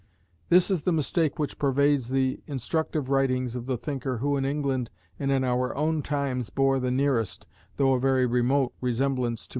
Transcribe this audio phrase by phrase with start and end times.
[0.49, 4.89] This is the mistake which pervades the instructive writings of the thinker who in England
[5.19, 7.45] and in our own times bore the nearest,
[7.77, 9.49] though a very remote, resemblance to M.